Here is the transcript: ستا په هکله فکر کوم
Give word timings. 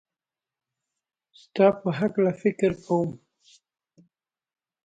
ستا 1.41 1.67
په 1.81 1.89
هکله 1.99 2.31
فکر 2.41 2.71
کوم 2.85 3.09